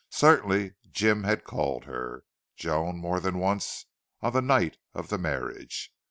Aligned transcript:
Certainly 0.09 0.73
Jim 0.89 1.25
had 1.25 1.43
called 1.43 1.83
her 1.85 2.23
Joan 2.55 2.97
more 2.97 3.19
than 3.19 3.37
once 3.37 3.85
on 4.19 4.33
the 4.33 4.41
night 4.41 4.77
of 4.95 5.09
the 5.09 5.19
marriage. 5.19 5.93